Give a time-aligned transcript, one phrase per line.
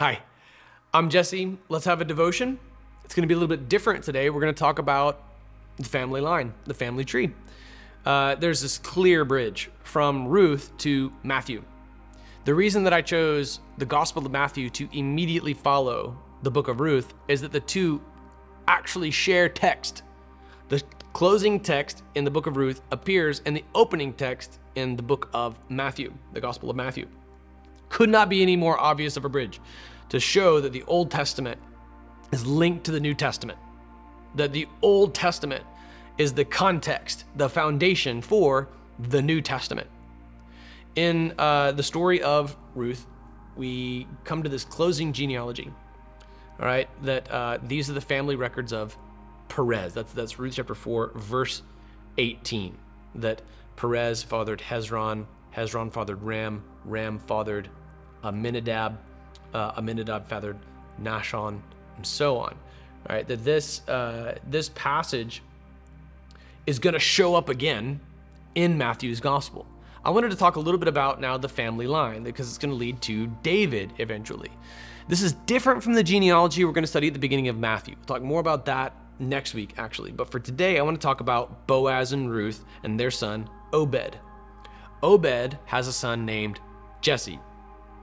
[0.00, 0.22] Hi,
[0.94, 1.58] I'm Jesse.
[1.68, 2.58] Let's have a devotion.
[3.04, 4.30] It's going to be a little bit different today.
[4.30, 5.22] We're going to talk about
[5.76, 7.34] the family line, the family tree.
[8.06, 11.62] Uh, there's this clear bridge from Ruth to Matthew.
[12.46, 16.80] The reason that I chose the Gospel of Matthew to immediately follow the book of
[16.80, 18.00] Ruth is that the two
[18.68, 20.02] actually share text.
[20.70, 20.82] The
[21.12, 25.28] closing text in the book of Ruth appears in the opening text in the book
[25.34, 27.06] of Matthew, the Gospel of Matthew.
[27.90, 29.60] Could not be any more obvious of a bridge
[30.08, 31.60] to show that the Old Testament
[32.32, 33.58] is linked to the New Testament,
[34.36, 35.64] that the Old Testament
[36.16, 39.88] is the context, the foundation for the New Testament.
[40.96, 43.06] In uh, the story of Ruth,
[43.56, 45.70] we come to this closing genealogy.
[46.58, 48.96] All right, that uh, these are the family records of
[49.48, 49.94] Perez.
[49.94, 51.62] That's that's Ruth chapter four, verse
[52.18, 52.76] eighteen.
[53.14, 53.42] That
[53.76, 55.26] Perez fathered Hezron,
[55.56, 57.68] Hezron fathered Ram, Ram fathered
[58.24, 58.98] Amminadab,
[59.54, 60.58] uh, Amminadab fathered
[61.02, 61.60] Nahshon,
[61.96, 62.54] and so on.
[63.08, 65.42] All right, that this uh, this passage
[66.66, 68.00] is going to show up again
[68.54, 69.66] in Matthew's gospel.
[70.04, 72.70] I wanted to talk a little bit about now the family line because it's going
[72.70, 74.50] to lead to David eventually.
[75.08, 77.96] This is different from the genealogy we're going to study at the beginning of Matthew.
[77.96, 80.12] We'll talk more about that next week, actually.
[80.12, 84.18] But for today, I want to talk about Boaz and Ruth and their son, Obed.
[85.02, 86.60] Obed has a son named
[87.00, 87.38] Jesse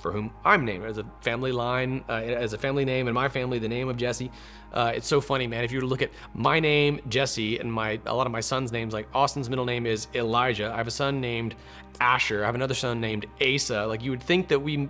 [0.00, 3.28] for whom I'm named as a family line, uh, as a family name in my
[3.28, 4.30] family, the name of Jesse.
[4.72, 5.64] Uh, it's so funny, man.
[5.64, 8.40] If you were to look at my name, Jesse, and my a lot of my
[8.40, 10.70] son's names, like Austin's middle name is Elijah.
[10.72, 11.54] I have a son named
[12.00, 12.42] Asher.
[12.42, 13.86] I have another son named Asa.
[13.86, 14.88] Like you would think that we,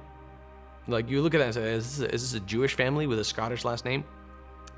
[0.87, 3.07] like you look at that and say, is this, a, is this a Jewish family
[3.07, 4.05] with a Scottish last name?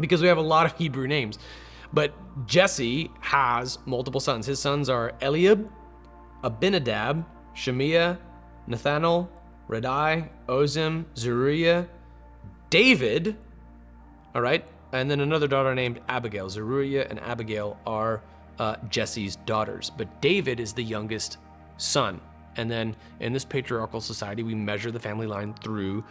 [0.00, 1.39] Because we have a lot of Hebrew names.
[1.92, 2.14] But
[2.46, 4.46] Jesse has multiple sons.
[4.46, 5.70] His sons are Eliab,
[6.42, 7.24] Abinadab,
[7.55, 8.19] Shemiah,
[8.67, 9.30] Nathanael,
[9.68, 11.86] Raddai, Ozem, Zeruiah,
[12.70, 13.36] David,
[14.34, 16.48] all right, and then another daughter named Abigail.
[16.48, 18.22] Zeruiah and Abigail are
[18.58, 21.39] uh, Jesse's daughters, but David is the youngest
[21.78, 22.20] son.
[22.56, 26.05] And then in this patriarchal society, we measure the family line through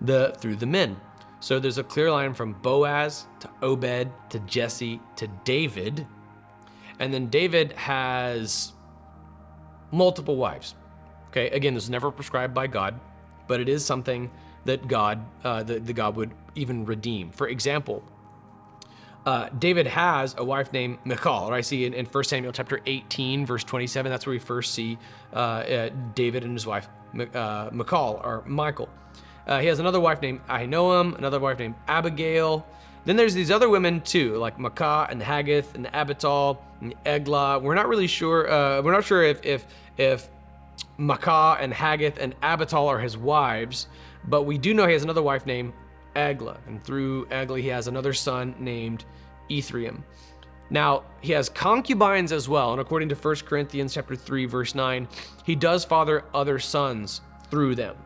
[0.00, 0.96] the through the men.
[1.40, 6.06] So there's a clear line from Boaz to Obed to Jesse to David.
[6.98, 8.72] And then David has
[9.92, 10.74] multiple wives.
[11.34, 13.00] Okay, again, this is never prescribed by God,
[13.48, 14.30] but it is something
[14.66, 17.32] that God, uh, the, the God would even redeem.
[17.32, 18.04] For example,
[19.26, 21.50] uh, David has a wife named Michal.
[21.50, 21.58] Right?
[21.58, 24.96] I see in, in 1 Samuel chapter 18, verse 27, that's where we first see
[25.32, 26.86] uh, uh David and his wife
[27.34, 28.88] uh, Michal or Michael.
[29.48, 32.64] Uh, he has another wife named Ahinoam, another wife named Abigail.
[33.06, 37.58] Then there's these other women too, like Maacah and Haggith and Abital and Eglah.
[37.58, 38.44] We're not really sure.
[38.82, 39.66] we're not sure if if
[39.98, 40.28] if
[40.98, 43.88] Maacah and Haggith and Abital are his wives,
[44.28, 45.72] but we do know he has another wife named
[46.14, 49.04] Agla, and through Agla he has another son named
[49.50, 50.02] Ithream.
[50.70, 55.08] Now, he has concubines as well, and according to 1 Corinthians chapter 3 verse 9,
[55.44, 57.96] he does father other sons through them.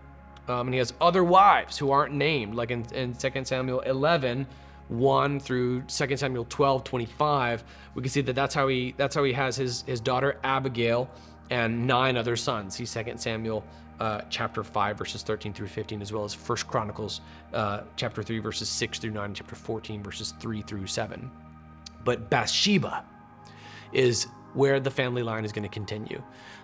[0.49, 4.47] Um, and he has other wives who aren't named, like in, in 2 Samuel 11,
[4.88, 7.65] 1 through 2 Samuel 12, 25.
[7.94, 11.10] We can see that that's how he that's how he has his his daughter Abigail
[11.50, 12.76] and nine other sons.
[12.76, 13.64] See 2 Samuel
[14.00, 17.20] uh, chapter 5, verses 13 through 15, as well as 1 Chronicles
[17.53, 21.31] uh, chapter 3, verses 6 through 9, and chapter 14, verses 3 through 7.
[22.04, 23.04] But Bathsheba
[23.92, 26.22] is where the family line is going to continue.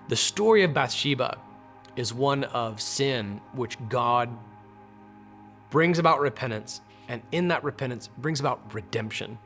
[0.09, 1.39] The story of Bathsheba
[1.97, 4.29] is one of sin, which God
[5.71, 9.39] brings about repentance, and in that repentance brings about redemption.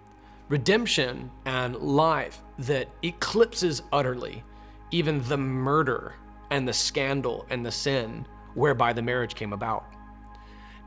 [0.48, 4.42] Redemption and life that eclipses utterly
[4.90, 6.14] even the murder
[6.50, 9.84] and the scandal and the sin whereby the marriage came about.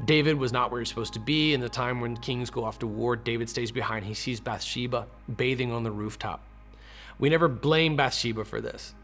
[0.06, 1.54] David was not where he's supposed to be.
[1.54, 4.06] In the time when kings go off to war, David stays behind.
[4.06, 6.44] He sees Bathsheba bathing on the rooftop.
[7.20, 8.96] We never blame Bathsheba for this.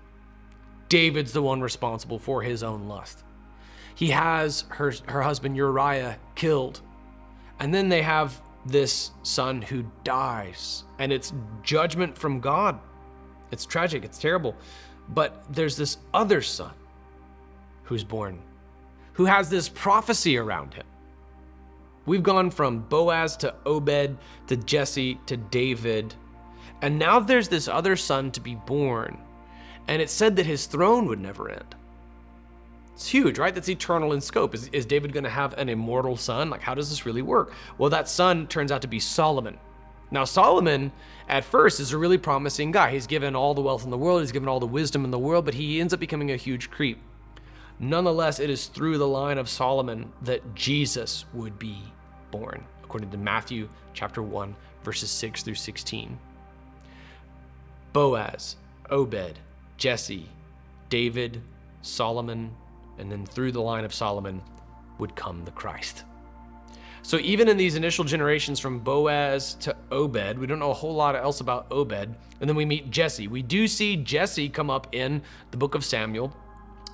[0.89, 3.23] David's the one responsible for his own lust.
[3.93, 6.81] He has her, her husband Uriah killed.
[7.59, 10.83] And then they have this son who dies.
[10.97, 12.79] And it's judgment from God.
[13.51, 14.55] It's tragic, it's terrible.
[15.09, 16.73] But there's this other son
[17.83, 18.41] who's born,
[19.13, 20.85] who has this prophecy around him.
[22.05, 24.17] We've gone from Boaz to Obed
[24.47, 26.13] to Jesse to David,
[26.81, 29.17] and now there's this other son to be born.
[29.87, 31.75] And it said that his throne would never end.
[32.93, 33.53] It's huge, right?
[33.53, 34.55] That's eternal in scope.
[34.55, 36.49] Is, is David going to have an immortal son?
[36.49, 37.53] Like, how does this really work?
[37.77, 39.57] Well, that son turns out to be Solomon.
[40.09, 40.91] Now, Solomon
[41.27, 42.91] at first is a really promising guy.
[42.91, 45.19] He's given all the wealth in the world, he's given all the wisdom in the
[45.19, 46.99] world, but he ends up becoming a huge creep.
[47.79, 51.77] Nonetheless, it is through the line of Solomon that Jesus would be
[52.31, 56.17] born, according to Matthew chapter 1, verses 6 through 16.
[57.93, 58.55] Boaz,
[58.89, 59.39] Obed,
[59.77, 60.27] Jesse,
[60.89, 61.41] David,
[61.81, 62.51] Solomon,
[62.97, 64.41] and then through the line of Solomon
[64.97, 66.03] would come the Christ.
[67.07, 70.93] So even in these initial generations from Boaz to Obed, we don't know a whole
[70.93, 71.93] lot else about Obed.
[71.93, 73.29] And then we meet Jesse.
[73.29, 75.21] We do see Jesse come up in
[75.51, 76.35] the book of Samuel,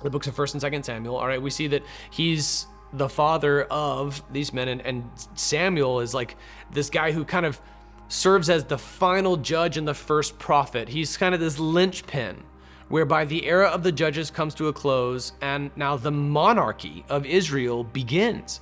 [0.04, 1.16] the books of 1st and 2nd Samuel.
[1.16, 1.82] All right, we see that
[2.12, 5.02] he's the father of these men and, and
[5.34, 6.36] Samuel is like
[6.70, 7.60] this guy who kind of
[8.06, 10.88] serves as the final judge and the first prophet.
[10.88, 12.40] He's kind of this linchpin
[12.88, 17.26] whereby the era of the judges comes to a close and now the monarchy of
[17.26, 18.60] Israel begins.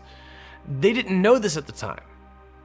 [0.81, 2.03] They didn't know this at the time.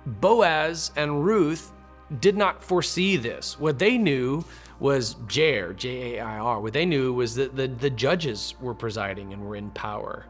[0.05, 1.73] Boaz and Ruth
[2.19, 3.59] did not foresee this.
[3.59, 4.45] What they knew
[4.79, 6.61] was Jair, J A I R.
[6.61, 10.25] What they knew was that the, the judges were presiding and were in power.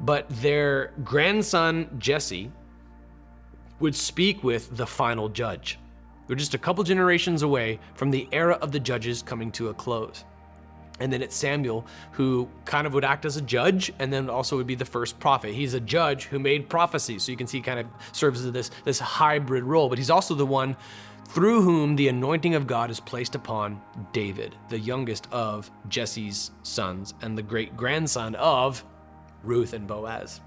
[0.00, 2.50] But their grandson, Jesse,
[3.80, 5.78] would speak with the final judge.
[6.26, 9.74] They're just a couple generations away from the era of the judges coming to a
[9.74, 10.24] close.
[11.00, 14.56] And then it's Samuel who kind of would act as a judge and then also
[14.56, 15.52] would be the first prophet.
[15.52, 17.24] He's a judge who made prophecies.
[17.24, 20.34] So you can see kind of serves as this, this hybrid role, but he's also
[20.34, 20.76] the one
[21.28, 23.80] through whom the anointing of God is placed upon
[24.12, 28.84] David, the youngest of Jesse's sons and the great grandson of
[29.42, 30.40] Ruth and Boaz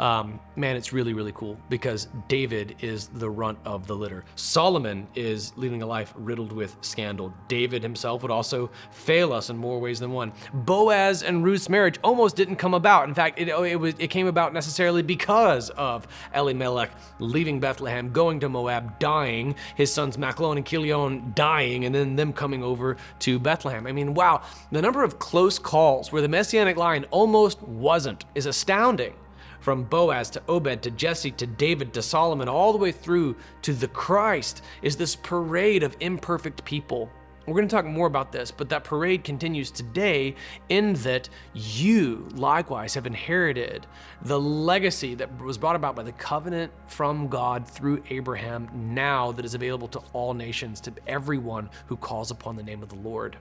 [0.00, 4.24] um, man, it's really, really cool because David is the runt of the litter.
[4.34, 7.34] Solomon is leading a life riddled with scandal.
[7.48, 10.32] David himself would also fail us in more ways than one.
[10.54, 13.08] Boaz and Ruth's marriage almost didn't come about.
[13.08, 18.40] In fact, it, it, was, it came about necessarily because of Elimelech leaving Bethlehem, going
[18.40, 23.38] to Moab, dying, his sons Machlon and Chilion dying, and then them coming over to
[23.38, 23.86] Bethlehem.
[23.86, 24.40] I mean, wow,
[24.72, 29.12] the number of close calls where the messianic line almost wasn't is astounding
[29.60, 33.72] from Boaz to Obed to Jesse to David to Solomon, all the way through to
[33.72, 37.10] the Christ, is this parade of imperfect people.
[37.46, 40.36] We're going to talk more about this, but that parade continues today
[40.68, 43.86] in that you likewise have inherited
[44.22, 49.44] the legacy that was brought about by the covenant from God through Abraham, now that
[49.44, 53.36] is available to all nations, to everyone who calls upon the name of the Lord.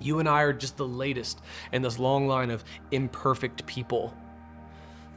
[0.00, 1.40] You and I are just the latest
[1.72, 4.12] in this long line of imperfect people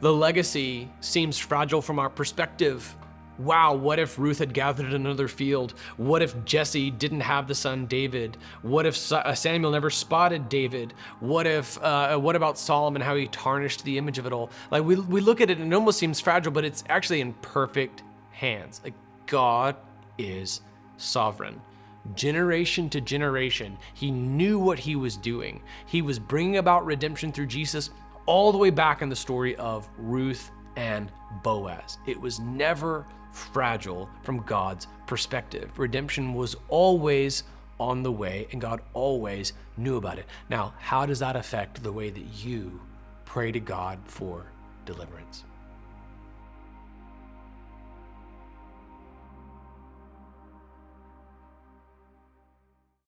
[0.00, 2.94] the legacy seems fragile from our perspective.
[3.38, 5.74] Wow, what if Ruth had gathered in another field?
[5.96, 8.36] What if Jesse didn't have the son David?
[8.62, 10.92] What if uh, Samuel never spotted David?
[11.20, 14.50] What if, uh, what about Solomon, how he tarnished the image of it all?
[14.72, 17.32] Like, we, we look at it and it almost seems fragile, but it's actually in
[17.34, 18.02] perfect
[18.32, 18.80] hands.
[18.82, 18.94] Like,
[19.26, 19.76] God
[20.18, 20.62] is
[20.96, 21.60] sovereign.
[22.14, 25.62] Generation to generation, he knew what he was doing.
[25.86, 27.90] He was bringing about redemption through Jesus
[28.28, 31.10] all the way back in the story of Ruth and
[31.42, 31.96] Boaz.
[32.06, 35.70] It was never fragile from God's perspective.
[35.78, 37.44] Redemption was always
[37.80, 40.26] on the way, and God always knew about it.
[40.50, 42.78] Now, how does that affect the way that you
[43.24, 44.44] pray to God for
[44.84, 45.44] deliverance?